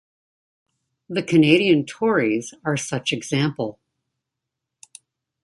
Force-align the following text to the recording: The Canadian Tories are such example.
The 1.09 1.21
Canadian 1.21 1.85
Tories 1.85 2.55
are 2.65 2.75
such 2.75 3.11
example. 3.13 3.79